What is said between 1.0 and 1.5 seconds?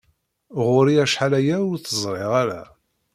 acḥal